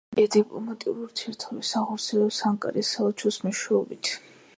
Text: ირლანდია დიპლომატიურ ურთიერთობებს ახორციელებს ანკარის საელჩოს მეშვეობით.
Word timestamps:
ირლანდია 0.03 0.29
დიპლომატიურ 0.35 1.01
ურთიერთობებს 1.07 1.73
ახორციელებს 1.81 2.39
ანკარის 2.53 2.91
საელჩოს 2.97 3.39
მეშვეობით. 3.49 4.13